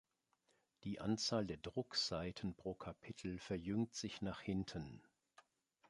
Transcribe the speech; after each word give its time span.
Die 0.83 0.99
Anzahl 0.99 1.45
der 1.45 1.57
Druckseiten 1.57 2.55
pro 2.55 2.73
Kapitel 2.73 3.37
verjüngt 3.37 3.93
sich 3.93 4.23
nach 4.23 4.41
hinten. 4.41 4.99